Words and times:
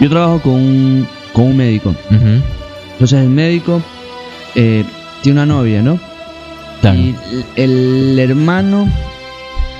Yo 0.00 0.08
trabajo 0.10 0.40
con 0.40 0.52
un, 0.54 1.08
con 1.32 1.44
un 1.46 1.56
médico. 1.56 1.94
Entonces 2.92 3.20
el 3.20 3.28
médico 3.28 3.82
eh, 4.54 4.84
tiene 5.22 5.40
una 5.42 5.46
novia, 5.54 5.82
¿no? 5.82 5.98
Claro. 6.80 6.96
Y 6.98 7.14
el, 7.56 7.70
el 8.12 8.18
hermano, 8.18 8.88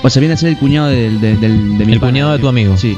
o 0.02 0.10
sea, 0.10 0.20
viene 0.20 0.34
a 0.34 0.36
ser 0.36 0.48
el 0.50 0.56
cuñado 0.58 0.88
del, 0.88 1.20
del, 1.20 1.40
del- 1.40 1.78
de 1.78 1.86
mi 1.86 1.92
El 1.92 2.00
pana. 2.00 2.12
cuñado 2.12 2.32
de 2.32 2.38
tu 2.38 2.48
amigo. 2.48 2.76
Sí. 2.76 2.96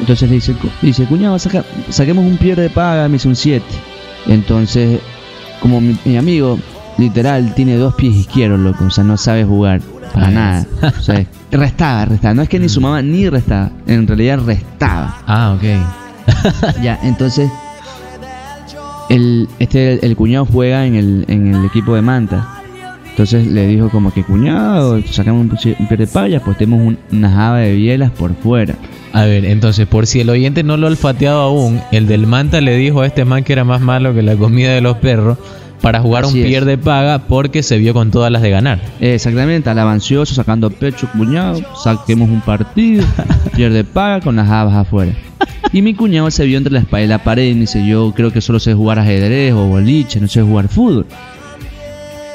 Entonces 0.00 0.28
le 0.28 0.36
dice, 0.36 0.54
dice 0.80 1.04
cuñado, 1.04 1.38
saca- 1.38 1.64
saquemos 1.90 2.24
un 2.24 2.36
pierde 2.36 2.62
de 2.62 2.70
paga, 2.70 3.08
me 3.08 3.14
dice 3.14 3.28
un 3.28 3.36
7. 3.36 3.64
Entonces, 4.28 5.00
como 5.60 5.80
mi, 5.80 5.96
mi 6.04 6.16
amigo, 6.16 6.58
literal, 6.98 7.54
tiene 7.54 7.76
dos 7.76 7.94
pies 7.94 8.14
izquierdos, 8.14 8.60
loco, 8.60 8.84
o 8.84 8.90
sea, 8.90 9.04
no 9.04 9.16
sabe 9.16 9.44
jugar 9.44 9.80
para 10.14 10.30
nada. 10.30 10.66
O 10.98 11.02
sea, 11.02 11.24
restaba, 11.50 12.04
restaba. 12.06 12.34
No 12.34 12.42
es 12.42 12.48
que 12.48 12.58
ni 12.58 12.68
sumaba 12.68 13.02
ni 13.02 13.28
restaba, 13.28 13.70
en 13.86 14.06
realidad 14.06 14.38
restaba. 14.44 15.18
Ah, 15.26 15.56
ok. 15.56 15.64
Ya, 16.82 16.98
entonces, 17.02 17.50
el, 19.08 19.48
este, 19.58 20.04
el 20.04 20.16
cuñado 20.16 20.46
juega 20.50 20.86
en 20.86 20.94
el, 20.94 21.24
en 21.28 21.54
el 21.54 21.64
equipo 21.64 21.94
de 21.94 22.02
Manta. 22.02 22.58
Entonces 23.10 23.46
le 23.46 23.66
dijo 23.66 23.90
como 23.90 24.10
que 24.10 24.24
cuñado, 24.24 24.98
sacamos 25.10 25.42
un, 25.42 25.50
un 25.50 25.86
pierde 25.86 26.06
de 26.06 26.12
paga, 26.12 26.40
pues 26.40 26.56
tenemos 26.56 26.86
un- 26.86 26.98
una 27.12 27.30
java 27.30 27.58
de 27.58 27.74
bielas 27.74 28.10
por 28.10 28.34
fuera. 28.34 28.74
A 29.12 29.24
ver, 29.26 29.44
entonces, 29.44 29.86
por 29.86 30.06
si 30.06 30.20
el 30.20 30.30
oyente 30.30 30.62
no 30.62 30.78
lo 30.78 30.86
ha 30.86 30.90
olfateado 30.90 31.42
aún, 31.42 31.78
el 31.92 32.06
del 32.06 32.26
Manta 32.26 32.62
le 32.62 32.74
dijo 32.76 33.02
a 33.02 33.06
este 33.06 33.26
man 33.26 33.44
que 33.44 33.52
era 33.52 33.64
más 33.64 33.82
malo 33.82 34.14
que 34.14 34.22
la 34.22 34.34
comida 34.36 34.70
de 34.72 34.80
los 34.80 34.96
perros 34.96 35.36
para 35.82 36.00
jugar 36.00 36.24
Así 36.24 36.38
un 36.40 36.46
pierde 36.46 36.78
paga 36.78 37.18
porque 37.18 37.62
se 37.62 37.76
vio 37.76 37.92
con 37.92 38.10
todas 38.10 38.32
las 38.32 38.40
de 38.40 38.48
ganar. 38.48 38.80
Exactamente, 38.98 39.68
al 39.68 39.78
avancioso, 39.78 40.34
sacando 40.34 40.70
pecho, 40.70 41.06
cuñado, 41.14 41.60
saquemos 41.84 42.30
un 42.30 42.40
partido, 42.40 43.04
pierde 43.54 43.84
paga 43.84 44.20
con 44.22 44.36
las 44.36 44.48
habas 44.48 44.74
afuera. 44.74 45.12
Y 45.72 45.82
mi 45.82 45.94
cuñado 45.94 46.30
se 46.30 46.44
vio 46.44 46.58
entre 46.58 46.72
la 46.72 46.80
espalda 46.80 47.04
y 47.04 47.08
la 47.08 47.22
pared 47.22 47.50
y 47.50 47.54
me 47.54 47.60
dice, 47.62 47.86
yo 47.86 48.12
creo 48.14 48.32
que 48.32 48.40
solo 48.40 48.58
sé 48.58 48.74
jugar 48.74 48.98
ajedrez 48.98 49.52
o 49.54 49.66
boliche, 49.66 50.20
no 50.20 50.28
sé 50.28 50.42
jugar 50.42 50.68
fútbol. 50.68 51.06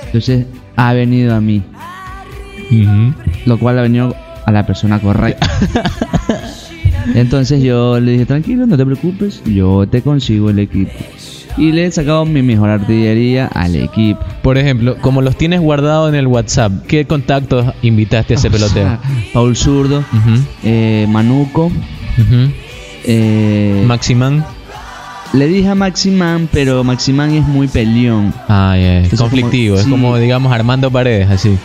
Entonces 0.06 0.46
ha 0.76 0.94
venido 0.94 1.36
a 1.36 1.42
mí, 1.42 1.62
lo 3.46 3.60
cual 3.60 3.80
ha 3.80 3.82
venido 3.82 4.16
a 4.46 4.52
la 4.52 4.66
persona 4.66 5.00
correcta. 5.00 5.48
Entonces 7.16 7.62
yo 7.62 8.00
le 8.00 8.14
dije, 8.14 8.26
tranquilo, 8.26 8.66
no 8.66 8.78
te 8.78 8.86
preocupes, 8.86 9.42
yo 9.46 9.88
te 9.88 10.02
consigo 10.02 10.50
el 10.50 10.60
equipo. 10.60 10.92
Y 11.58 11.72
le 11.72 11.86
he 11.86 11.92
sacado 11.92 12.26
mi 12.26 12.44
mejor 12.44 12.70
artillería 12.70 13.48
al 13.48 13.76
equipo. 13.76 14.20
Por 14.44 14.58
ejemplo, 14.58 14.98
como 15.02 15.22
los 15.22 15.38
tienes 15.38 15.60
guardados 15.60 16.10
en 16.10 16.16
el 16.16 16.28
WhatsApp, 16.28 16.86
¿qué 16.88 17.06
contactos 17.06 17.74
invitaste 17.82 18.36
a 18.36 18.38
ese 18.38 18.52
peloteo? 18.52 19.00
Paul 19.34 19.56
Zurdo, 19.56 20.04
eh, 20.64 21.08
Manuco. 21.10 21.72
Eh, 23.08 23.84
Maximán. 23.86 24.46
le 25.34 25.48
dije 25.48 25.70
a 25.70 25.76
Maximán, 25.76 26.48
pero 26.52 26.84
Maximán 26.84 27.32
es 27.34 27.46
muy 27.48 27.68
peleón. 27.68 28.34
Ah, 28.48 28.76
Entonces, 28.78 29.20
conflictivo, 29.20 29.76
como- 29.76 29.80
es 29.80 29.86
sí. 29.86 29.92
como, 29.92 30.18
digamos, 30.18 30.52
Armando 30.54 30.92
Paredes, 30.92 31.30
así. 31.30 31.58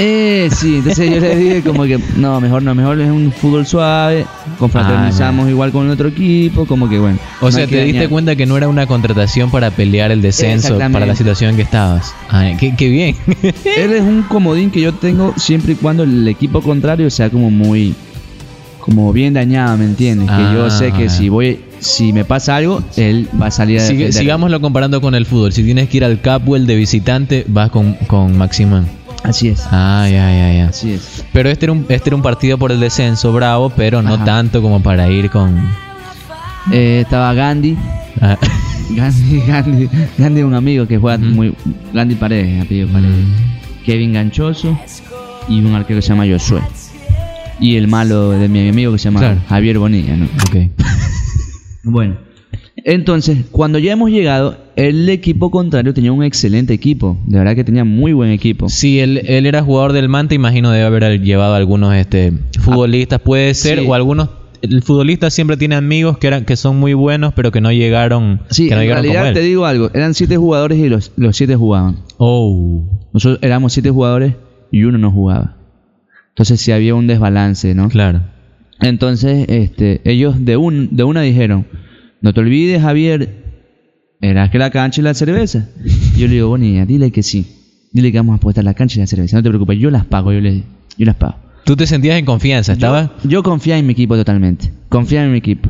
Eh, 0.00 0.48
sí, 0.52 0.76
entonces 0.76 1.10
yo 1.12 1.18
le 1.18 1.34
dije 1.34 1.62
como 1.62 1.82
que 1.82 1.98
no, 2.16 2.40
mejor 2.40 2.62
no, 2.62 2.72
mejor 2.72 3.00
es 3.00 3.10
un 3.10 3.32
fútbol 3.32 3.66
suave, 3.66 4.26
confraternizamos 4.56 5.48
igual 5.50 5.72
con 5.72 5.86
el 5.86 5.90
otro 5.90 6.06
equipo, 6.06 6.66
como 6.66 6.88
que 6.88 7.00
bueno. 7.00 7.18
O 7.40 7.46
no 7.46 7.50
sea, 7.50 7.66
te 7.66 7.82
diste 7.82 7.92
dañar. 7.98 8.08
cuenta 8.08 8.36
que 8.36 8.46
no 8.46 8.56
era 8.56 8.68
una 8.68 8.86
contratación 8.86 9.50
para 9.50 9.72
pelear 9.72 10.12
el 10.12 10.22
descenso, 10.22 10.78
para 10.78 11.04
la 11.04 11.16
situación 11.16 11.50
en 11.50 11.56
que 11.56 11.62
estabas. 11.62 12.14
Ah, 12.30 12.48
qué, 12.60 12.76
qué 12.76 12.88
bien. 12.88 13.16
Él 13.42 13.92
es 13.92 14.02
un 14.02 14.22
comodín 14.22 14.70
que 14.70 14.80
yo 14.80 14.94
tengo 14.94 15.34
siempre 15.36 15.72
y 15.72 15.74
cuando 15.74 16.04
el 16.04 16.28
equipo 16.28 16.60
contrario 16.62 17.10
sea 17.10 17.28
como 17.28 17.50
muy 17.50 17.92
como 18.88 19.12
bien 19.12 19.34
dañado, 19.34 19.76
¿me 19.76 19.84
entiendes? 19.84 20.30
Que 20.30 20.42
yo 20.54 20.64
Ah. 20.66 20.70
sé 20.70 20.92
que 20.92 21.08
si 21.10 21.28
voy 21.28 21.60
si 21.80 22.12
me 22.12 22.24
pasa 22.24 22.56
algo, 22.56 22.82
él 22.96 23.28
va 23.40 23.46
a 23.46 23.50
salir 23.50 23.78
a 23.78 23.82
Sigue- 23.82 24.06
defender. 24.06 24.12
sigámoslo 24.22 24.60
comparando 24.60 25.00
con 25.00 25.14
el 25.14 25.26
fútbol. 25.26 25.52
Si 25.52 25.62
tienes 25.62 25.88
que 25.88 25.98
ir 25.98 26.04
al 26.04 26.20
Capwell 26.20 26.66
de 26.66 26.74
visitante, 26.74 27.44
vas 27.48 27.70
con, 27.70 27.92
con 28.08 28.36
Maximán. 28.36 28.86
Así 29.22 29.48
es. 29.48 29.62
Ah, 29.70 30.06
ya, 30.10 30.28
ya, 30.32 30.52
ya. 30.54 30.68
Así 30.70 30.92
es. 30.92 31.24
Pero 31.32 31.48
este 31.50 31.66
era, 31.66 31.72
un, 31.72 31.84
este 31.88 32.08
era 32.08 32.16
un 32.16 32.22
partido 32.22 32.56
por 32.58 32.72
el 32.72 32.80
descenso, 32.80 33.32
bravo, 33.32 33.70
pero 33.70 34.00
no 34.02 34.14
Ajá. 34.14 34.24
tanto 34.24 34.60
como 34.62 34.82
para 34.82 35.08
ir 35.10 35.30
con... 35.30 35.56
Eh, 36.72 37.00
estaba 37.04 37.32
Gandhi, 37.34 37.76
Ah, 38.20 38.36
Gandhi, 38.96 39.40
Gandhi, 39.46 39.88
Gandhi 40.18 40.40
es 40.40 40.46
un 40.46 40.54
amigo 40.54 40.86
que 40.88 40.98
juega 40.98 41.18
muy 41.18 41.54
Gandhi 41.92 42.14
Paredes, 42.16 42.64
apellido 42.64 42.88
Paredes. 42.88 43.14
Kevin 43.84 44.12
Ganchoso 44.14 44.76
y 45.48 45.60
un 45.60 45.74
arquero 45.74 45.98
que 45.98 46.02
se 46.02 46.08
llama 46.08 46.24
Josué. 46.28 46.60
Y 47.60 47.76
el 47.76 47.88
malo 47.88 48.30
de 48.30 48.48
mi 48.48 48.68
amigo 48.68 48.92
que 48.92 48.98
se 48.98 49.04
llama 49.04 49.20
Claro. 49.20 49.40
Javier 49.48 49.78
Bonilla, 49.78 50.16
¿no? 50.16 50.24
ok. 50.26 50.70
Bueno, 51.84 52.16
entonces, 52.84 53.38
cuando 53.50 53.78
ya 53.78 53.92
hemos 53.92 54.10
llegado, 54.10 54.58
el 54.76 55.08
equipo 55.08 55.50
contrario 55.50 55.94
tenía 55.94 56.12
un 56.12 56.22
excelente 56.22 56.74
equipo. 56.74 57.16
De 57.26 57.38
verdad 57.38 57.54
que 57.54 57.64
tenía 57.64 57.84
muy 57.84 58.12
buen 58.12 58.30
equipo. 58.30 58.68
Si 58.68 59.00
él, 59.00 59.22
él 59.26 59.46
era 59.46 59.62
jugador 59.62 59.92
del 59.92 60.08
Manta, 60.08 60.34
imagino 60.34 60.70
debe 60.70 60.84
haber 60.84 61.20
llevado 61.22 61.54
algunos 61.54 61.94
este, 61.94 62.32
futbolistas, 62.60 63.20
puede 63.20 63.54
ser, 63.54 63.78
sí. 63.80 63.86
o 63.88 63.94
algunos... 63.94 64.28
El 64.60 64.82
futbolista 64.82 65.30
siempre 65.30 65.56
tiene 65.56 65.76
amigos 65.76 66.18
que 66.18 66.26
eran 66.26 66.44
que 66.44 66.56
son 66.56 66.78
muy 66.80 66.92
buenos, 66.92 67.32
pero 67.32 67.52
que 67.52 67.60
no 67.60 67.70
llegaron, 67.72 68.40
Sí, 68.50 68.68
que 68.68 68.74
no 68.74 68.80
en 68.80 68.88
llegaron 68.88 69.04
realidad 69.04 69.28
él. 69.28 69.34
te 69.34 69.40
digo 69.40 69.64
algo. 69.66 69.90
Eran 69.94 70.14
siete 70.14 70.36
jugadores 70.36 70.78
y 70.78 70.88
los, 70.88 71.12
los 71.16 71.36
siete 71.36 71.54
jugaban. 71.54 71.96
Oh, 72.18 72.82
Nosotros 73.12 73.38
éramos 73.40 73.72
siete 73.72 73.90
jugadores 73.90 74.34
y 74.72 74.82
uno 74.82 74.98
no 74.98 75.12
jugaba. 75.12 75.57
Entonces 76.38 76.60
sí 76.60 76.70
había 76.70 76.94
un 76.94 77.08
desbalance, 77.08 77.74
¿no? 77.74 77.88
claro. 77.88 78.20
Entonces, 78.80 79.46
este, 79.48 80.00
ellos 80.04 80.44
de 80.44 80.56
un, 80.56 80.94
de 80.94 81.02
una 81.02 81.22
dijeron, 81.22 81.66
no 82.20 82.32
te 82.32 82.38
olvides, 82.38 82.80
Javier, 82.80 83.28
era 84.20 84.48
que 84.48 84.58
la 84.58 84.70
cancha 84.70 85.00
y 85.00 85.04
la 85.04 85.14
cerveza. 85.14 85.68
Yo 86.16 86.28
le 86.28 86.34
digo, 86.34 86.46
Bonilla, 86.46 86.86
dile 86.86 87.10
que 87.10 87.24
sí. 87.24 87.44
Dile 87.90 88.12
que 88.12 88.18
vamos 88.18 88.34
a 88.34 88.36
apostar 88.36 88.62
la 88.62 88.74
cancha 88.74 88.98
y 88.98 89.00
la 89.00 89.08
cerveza. 89.08 89.36
No 89.36 89.42
te 89.42 89.48
preocupes, 89.48 89.80
yo 89.80 89.90
las 89.90 90.04
pago, 90.04 90.32
yo, 90.32 90.40
le, 90.40 90.62
yo 90.96 91.06
las 91.06 91.16
pago. 91.16 91.34
Tú 91.64 91.74
te 91.74 91.88
sentías 91.88 92.16
en 92.16 92.24
confianza, 92.24 92.74
¿estabas? 92.74 93.10
Yo, 93.24 93.30
yo 93.30 93.42
confiaba 93.42 93.80
en 93.80 93.86
mi 93.86 93.94
equipo 93.94 94.14
totalmente. 94.14 94.70
Confiaba 94.88 95.26
en 95.26 95.32
mi 95.32 95.38
equipo. 95.38 95.68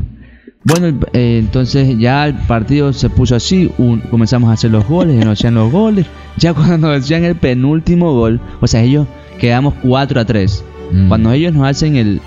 Bueno, 0.64 0.98
eh, 1.12 1.38
entonces 1.38 1.96
ya 1.98 2.26
el 2.26 2.34
partido 2.34 2.92
se 2.92 3.08
puso 3.08 3.36
así, 3.36 3.70
un- 3.78 4.00
comenzamos 4.00 4.50
a 4.50 4.54
hacer 4.54 4.70
los 4.70 4.86
goles, 4.86 5.16
nos 5.24 5.38
hacían 5.38 5.54
los 5.54 5.70
goles. 5.72 6.06
Ya 6.36 6.54
cuando 6.54 6.78
nos 6.88 7.02
hacían 7.04 7.24
el 7.24 7.34
penúltimo 7.34 8.12
gol, 8.12 8.40
o 8.60 8.66
sea, 8.68 8.82
ellos 8.82 9.08
quedamos 9.40 9.74
4 9.82 10.20
a 10.20 10.24
3. 10.24 10.64
Mm. 10.92 11.08
Cuando 11.08 11.32
ellos 11.32 11.52
nos 11.52 11.66
hacen 11.66 11.96
el 11.96 12.20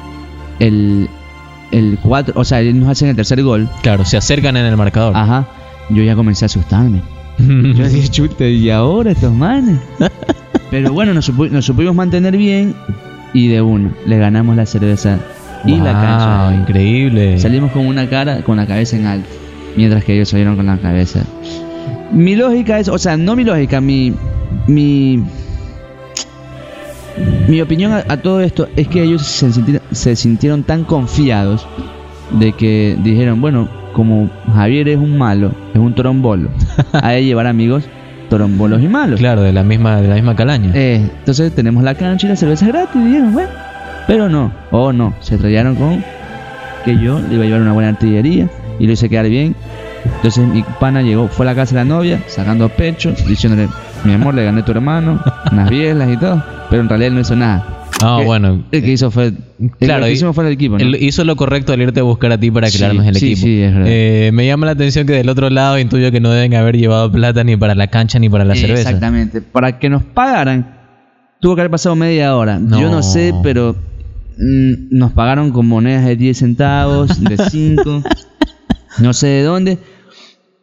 el 0.59 1.08
el 1.72 1.97
4, 2.03 2.34
o 2.38 2.44
sea, 2.44 2.59
ellos 2.59 2.75
nos 2.75 2.90
hacen 2.90 3.08
el 3.09 3.16
tercer 3.16 3.42
gol, 3.42 3.69
Claro, 3.84 4.03
se 4.03 4.18
acercan 4.18 4.58
en 4.58 4.66
el 4.66 4.75
marcador. 4.75 5.16
ajá, 5.16 5.48
yo 5.90 6.03
ya 6.03 6.16
comencé 6.16 6.44
a 6.46 6.48
asustarme. 6.48 7.02
Yo 7.40 7.88
dije, 7.88 8.08
chute, 8.09 8.52
¿y 8.52 8.69
ahora 8.69 9.12
estos 9.12 9.34
manes? 9.34 9.80
Pero 10.69 10.92
bueno, 10.94 11.13
nos, 11.13 11.30
supu- 11.31 11.50
nos 11.50 11.66
supimos 11.66 11.96
mantener 11.96 12.36
bien 12.38 12.75
y 13.34 13.48
de 13.48 13.62
uno 13.62 13.92
le 14.06 14.18
ganamos 14.18 14.56
la 14.58 14.66
cerveza 14.66 15.19
y 15.66 15.77
la 15.77 15.94
cancha. 15.94 16.55
increíble. 16.55 17.39
Salimos 17.39 17.72
con 17.72 17.85
una 17.85 18.07
cara, 18.09 18.41
con 18.41 18.57
la 18.57 18.66
cabeza 18.66 18.95
en 18.95 19.05
alto, 19.05 19.29
mientras 19.75 20.03
que 20.03 20.16
ellos 20.16 20.29
salieron 20.29 20.55
con 20.55 20.66
la 20.66 20.77
cabeza. 20.77 21.22
Mi 22.11 22.35
lógica 22.35 22.79
es, 22.79 22.88
o 22.88 22.97
sea, 22.97 23.17
no 23.17 23.35
mi 23.35 23.44
lógica, 23.44 23.79
mi 23.79 24.13
mi 24.67 25.23
mi 27.47 27.61
opinión 27.61 27.91
a, 27.91 28.05
a 28.07 28.17
todo 28.17 28.41
esto 28.41 28.67
es 28.75 28.88
que 28.88 29.03
ellos 29.03 29.21
se 29.23 29.51
sintieron, 29.51 29.81
se 29.91 30.16
sintieron 30.16 30.63
tan 30.63 30.83
confiados 30.83 31.67
de 32.39 32.53
que 32.53 32.97
dijeron, 33.03 33.41
bueno, 33.41 33.69
como 33.94 34.29
Javier 34.53 34.88
es 34.89 34.97
un 34.97 35.17
malo, 35.17 35.51
es 35.73 35.79
un 35.79 35.94
torombolo, 35.94 36.50
hay 36.94 37.21
que 37.21 37.25
llevar 37.25 37.47
amigos 37.47 37.83
torombolos 38.29 38.81
y 38.81 38.88
malos. 38.88 39.19
Claro, 39.19 39.41
de 39.41 39.51
la 39.51 39.63
misma, 39.63 40.01
de 40.01 40.07
la 40.07 40.16
misma 40.16 40.35
calaña. 40.38 40.71
Eh, 40.73 41.05
entonces 41.19 41.53
tenemos 41.53 41.83
la 41.83 41.95
cancha 41.95 42.27
y 42.27 42.29
la 42.29 42.38
cerveza 42.38 42.66
gratis, 42.67 42.95
y 42.95 43.05
dijeron, 43.05 43.33
bueno. 43.33 43.50
Pero 44.07 44.29
no, 44.29 44.51
oh 44.72 44.91
no, 44.94 45.13
se 45.22 45.35
estrellaron 45.35 45.75
con 45.75 46.03
que 46.85 46.97
yo 46.97 47.19
le 47.19 47.35
iba 47.35 47.44
a 47.44 47.45
llevar 47.47 47.62
una 47.62 47.73
buena 47.73 47.89
artillería 47.89 48.50
y 48.79 48.88
lo 48.88 48.94
hice 48.94 49.09
quedar 49.09 49.29
bien. 49.29 49.56
Entonces 50.15 50.45
mi 50.48 50.63
pana 50.80 51.01
llegó, 51.03 51.27
fue 51.27 51.45
a 51.45 51.50
la 51.50 51.56
casa 51.56 51.75
de 51.75 51.81
la 51.81 51.86
novia, 51.86 52.24
sacando 52.27 52.69
pecho, 52.69 53.13
diciéndole, 53.27 53.69
mi 54.03 54.13
amor, 54.13 54.33
le 54.33 54.44
gané 54.44 54.62
a 54.62 54.65
tu 54.65 54.71
hermano, 54.71 55.24
unas 55.51 55.69
bielas 55.69 56.09
y 56.12 56.18
todo. 56.18 56.44
Pero 56.69 56.81
en 56.81 56.89
realidad 56.89 57.07
él 57.09 57.13
no 57.15 57.21
hizo 57.21 57.36
nada. 57.36 57.77
Ah, 58.03 58.19
bueno. 58.25 58.63
El 58.71 58.81
que 58.81 58.92
hizo 58.94 59.12
fue. 59.12 59.31
Claro, 59.80 60.06
que 60.06 60.13
hicimos 60.13 60.33
fue 60.33 60.48
el 60.48 60.53
equipo, 60.53 60.75
¿no? 60.80 60.83
Él 60.83 60.95
hizo 61.00 61.24
lo 61.24 61.36
correcto 61.36 61.71
al 61.71 61.81
irte 61.81 62.00
a 62.00 62.03
buscar 62.03 62.31
a 62.31 62.39
ti 62.39 62.50
para 62.50 62.68
Sí, 62.68 62.80
crearnos 62.80 63.06
el 63.06 63.15
sí, 63.15 63.25
equipo. 63.33 63.42
sí, 63.45 63.62
es 63.62 63.71
verdad. 63.74 63.88
Eh, 63.92 64.31
me 64.33 64.48
llama 64.48 64.65
la 64.65 64.71
atención 64.71 65.06
que 65.06 65.13
del 65.13 65.30
otro 65.30 65.51
lado 65.51 65.77
intuyo 65.77 66.12
que 66.12 66.19
no 66.19 66.31
deben 66.31 66.56
haber 66.56 66.77
llevado 66.77 67.12
plata 67.12 67.44
ni 67.44 67.56
para 67.57 67.75
la 67.75 67.88
cancha 67.88 68.18
ni 68.18 68.27
para 68.27 68.44
la 68.44 68.56
cerveza. 68.56 68.81
Exactamente. 68.89 69.42
Para 69.42 69.77
que 69.77 69.88
nos 69.89 70.01
pagaran, 70.01 70.80
tuvo 71.42 71.53
que 71.53 71.62
haber 71.62 71.69
pasado 71.71 71.95
media 71.95 72.36
hora. 72.36 72.59
Yo 72.59 72.89
No. 72.89 73.03
sé, 73.03 73.36
pero 73.44 73.75
nos 74.41 75.11
pagaron 75.13 75.51
con 75.51 75.67
monedas 75.67 76.05
de 76.05 76.15
10 76.15 76.38
centavos, 76.38 77.23
de 77.23 77.38
5, 77.49 78.03
no 78.99 79.13
sé 79.13 79.27
de 79.27 79.43
dónde, 79.43 79.77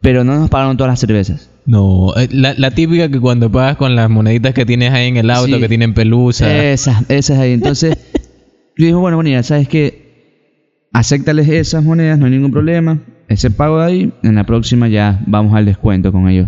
pero 0.01 0.23
no 0.23 0.37
nos 0.37 0.49
pagaron 0.49 0.77
todas 0.77 0.91
las 0.91 0.99
cervezas. 0.99 1.49
No, 1.65 2.13
eh, 2.17 2.27
la, 2.31 2.53
la 2.57 2.71
típica 2.71 3.09
que 3.09 3.19
cuando 3.19 3.51
pagas 3.51 3.77
con 3.77 3.95
las 3.95 4.09
moneditas 4.09 4.53
que 4.53 4.65
tienes 4.65 4.91
ahí 4.91 5.07
en 5.07 5.17
el 5.17 5.29
auto, 5.29 5.55
Sí. 5.55 5.59
que 5.61 5.67
tienen 5.67 5.93
pelusa. 5.93 6.71
Esas, 6.71 7.09
esas 7.09 7.37
ahí. 7.37 7.51
Entonces, 7.53 7.95
yo 8.77 8.85
dije, 8.85 8.93
bueno, 8.93 9.17
bueno, 9.17 9.29
ya 9.29 9.43
sabes 9.43 9.67
que 9.67 10.87
acéptales 10.91 11.47
esas 11.47 11.83
monedas, 11.83 12.17
no 12.17 12.25
hay 12.25 12.31
ningún 12.31 12.51
problema. 12.51 12.99
ese 13.27 13.51
pago 13.51 13.79
de 13.79 13.85
ahí, 13.85 14.13
en 14.23 14.35
la 14.35 14.45
próxima 14.45 14.87
ya 14.87 15.21
vamos 15.27 15.53
al 15.55 15.65
descuento 15.65 16.11
con 16.11 16.27
ellos. 16.27 16.47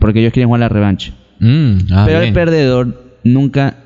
Porque 0.00 0.20
ellos 0.20 0.32
quieren 0.32 0.48
jugar 0.48 0.60
la 0.60 0.68
revancha. 0.68 1.12
Mm, 1.38 1.92
ah, 1.92 2.02
Pero 2.06 2.18
bien. 2.18 2.28
el 2.28 2.34
perdedor 2.34 3.18
nunca 3.24 3.76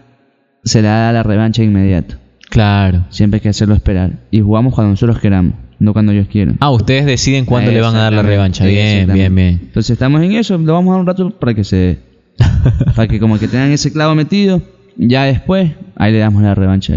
se 0.65 0.81
le 0.81 0.89
da 0.89 1.13
la 1.13 1.23
revancha 1.23 1.61
de 1.63 1.69
inmediato. 1.69 2.17
Claro. 2.55 3.05
Siempre 3.11 3.39
hay 3.39 3.41
que 3.41 3.49
hacerlo 3.49 3.75
esperar. 3.75 4.13
Y 4.31 4.41
jugamos 4.41 4.75
cuando 4.75 4.91
nosotros 4.91 5.19
queramos, 5.19 5.55
no 5.81 5.93
cuando 5.93 6.13
ellos 6.13 6.29
quieran. 6.29 6.57
Ah, 6.61 6.71
ustedes 6.71 7.05
deciden 7.05 7.47
cuándo 7.47 7.73
le 7.73 7.81
van 7.81 7.97
a 7.97 8.03
dar 8.03 8.13
la 8.13 8.23
revancha. 8.23 8.65
Bien, 8.65 9.13
bien, 9.13 9.35
bien. 9.35 9.61
Entonces 9.61 9.91
estamos 9.91 10.23
en 10.23 10.33
eso, 10.33 10.57
lo 10.57 10.73
vamos 10.73 10.91
a 10.91 10.93
dar 10.93 11.01
un 11.01 11.07
rato 11.07 11.31
para 11.31 11.53
que 11.53 11.65
se... 11.65 11.99
para 12.95 13.09
que 13.09 13.19
como 13.19 13.41
que 13.41 13.49
tengan 13.49 13.73
ese 13.73 13.93
clavo 13.93 14.15
metido. 14.15 14.63
Ya 14.97 15.25
después, 15.25 15.73
ahí 15.97 16.13
le 16.13 16.19
damos 16.19 16.45
la 16.45 16.55
revancha. 16.55 16.93